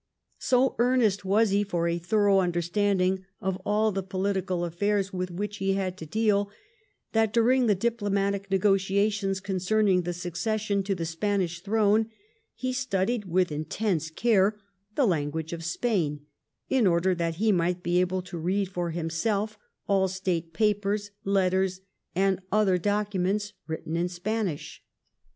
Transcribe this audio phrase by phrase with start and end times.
[0.39, 5.57] So earnest was he for a thorough understanding of all the political affairs with which
[5.57, 6.49] he had to deal,
[7.11, 12.09] that during the diplomatic negotiations concerning the succession to the^ Spanish throne,
[12.55, 14.57] he studied with intense care
[14.95, 16.25] the language of Spain,
[16.67, 19.55] in order that he might be able to read for himself
[19.87, 21.81] all State papers, letters,
[22.15, 24.81] and other documents written in Spanish.